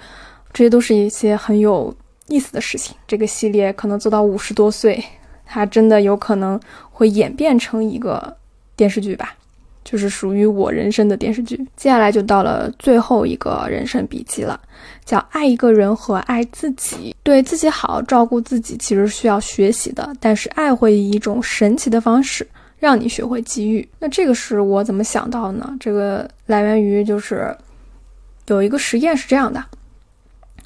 [0.52, 1.94] 这些都是一些很有
[2.26, 2.96] 意思的事情。
[3.06, 5.02] 这个系列可能做到五十多岁，
[5.46, 6.58] 它真的有可能
[6.90, 8.36] 会演变成一个
[8.74, 9.36] 电视剧吧。
[9.84, 11.56] 就是属于我人生的电视剧。
[11.76, 14.60] 接下来就到了最后一个人生笔记了，
[15.04, 17.14] 叫爱一个人和爱自己。
[17.22, 20.12] 对自己好，照顾自己，其实需要学习的。
[20.20, 22.46] 但是爱会以一种神奇的方式
[22.78, 23.88] 让你学会给予。
[23.98, 25.74] 那这个是我怎么想到呢？
[25.78, 27.56] 这个来源于就是
[28.46, 29.64] 有一个实验是这样的：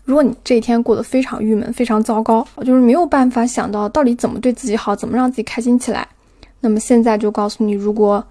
[0.05, 6.09] 如果你这一天过得非常郁闷、非常糟糕，就是没有办法想到到底怎么对自己好，怎么让自己开心起来，
[6.61, 8.25] 那么现在就告诉你，如果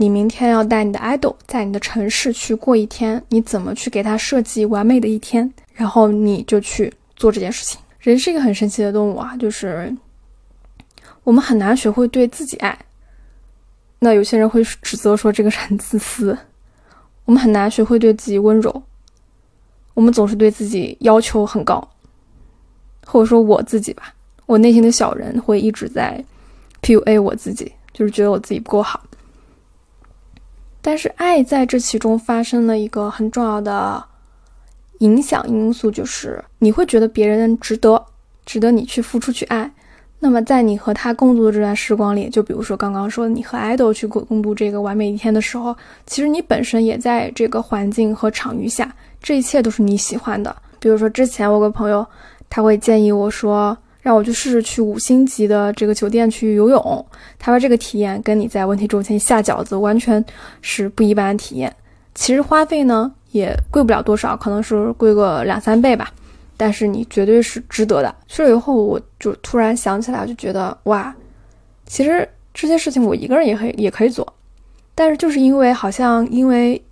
[0.00, 5.52] 你明天要带你的 idol 在你的城市去过一天，你怎么去给他设计完美的一天？
[5.74, 7.80] 然后你就去做这件事情。
[7.98, 9.92] 人是一个很神奇的动物啊，就是
[11.24, 12.78] 我们很难学会对自己爱。
[13.98, 16.38] 那有些人会指责说这个人很自私。
[17.24, 18.82] 我们很难学会对自己温柔。
[19.94, 21.86] 我们总是对自己要求很高，
[23.04, 24.14] 或者说我自己吧，
[24.46, 26.24] 我内心的小人会一直在
[26.82, 29.02] PUA 我自己，就是觉得我自己不够好。
[30.88, 34.02] 但是爱在这其中发生了一个很重要的
[35.00, 38.02] 影响因素，就是你会觉得别人值得，
[38.46, 39.70] 值得你去付出去爱。
[40.18, 45.76] 那么在你和他共度的这段时光里，就比如说刚刚说你和爱豆去共共度这个完美一天的时候，
[46.06, 48.90] 其实你本身也在这个环境和场域下，
[49.22, 50.56] 这一切都是你喜欢的。
[50.78, 52.06] 比如说之前我个朋友，
[52.48, 53.76] 他会建议我说。
[54.08, 57.06] 让我去试试去五星级的这个酒店去游泳，
[57.38, 60.24] 他说这个体验跟你在温体中心下饺子完全
[60.62, 61.70] 是不一般的体验。
[62.14, 66.10] 其实花费呢也贵不了多少，可能是贵个两三倍吧，
[66.56, 68.16] 但是你绝对是值得的。
[68.26, 71.14] 去了以后，我就突然想起来，就觉得哇，
[71.84, 74.26] 其实这些事情我一个人也可以也可以做，
[74.94, 76.82] 但是就是因为好像因为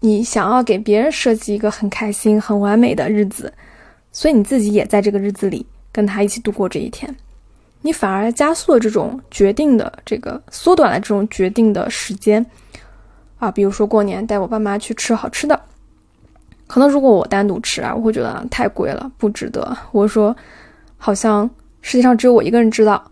[0.00, 3.50] 你想要给别人设计一个很开心、很完美的日子，
[4.12, 5.64] 所以你自己也在这个日子里。
[5.96, 7.16] 跟他一起度过这一天，
[7.80, 12.44] 你反而加速了这种决定的这个缩短了这种决定的时间
[13.38, 13.50] 啊。
[13.50, 15.58] 比如说过年带我爸妈去吃好吃的，
[16.66, 19.74] 可能如果我单独吃啊，我会觉得太贵了，不值得。
[19.90, 20.36] 我说，
[20.98, 21.48] 好像
[21.80, 23.02] 世界上只有我一个人知道，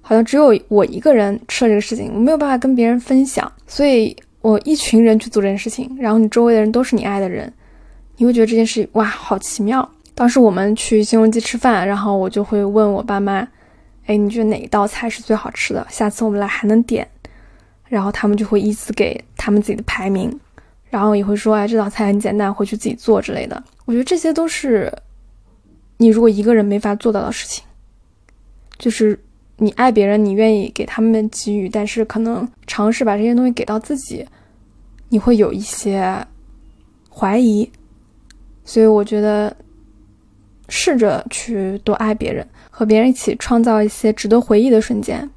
[0.00, 3.50] 好像只有我一个人吃了这个事情，我没有办法跟别人分享。
[3.66, 7.52] 所以我一群人去做这件事情，然后你周围的人都是你爱的人，
[8.18, 9.90] 你会觉得这件事哇，好奇妙。
[10.14, 13.46] 当时我们去新荣记吃饭，然后我就会问我爸妈
[14.04, 15.86] ：“哎，你觉得哪一道菜是最好吃的？
[15.88, 17.08] 下次我们来还能点。”
[17.88, 20.30] 然后他们就会依次给他们自己的排名，
[20.90, 24.92] 然后也会说：“哎，这道菜很简单，回去自己做之类的。”我觉得这些都是
[25.96, 27.64] 你如果一个人没法做到的事情，
[28.78, 29.18] 就是
[29.56, 34.24] 你爱别人，你愿意给他们给予，但是可能尝试把这些东西给到自己，
[35.08, 36.24] 你会有一些
[37.10, 37.70] 怀疑，
[38.64, 39.56] 所以我觉得。
[40.70, 45.28] 试着去多爱别人，和别人一起创造一些值得回忆的瞬间。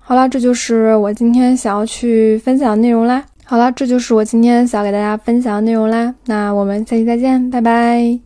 [0.00, 3.24] 好了，这就是我今天想要去分享的内容啦。
[3.44, 6.14] 好了，这就是我今天想给大家分享的内容啦。
[6.26, 8.20] 那我们下期再见，拜拜。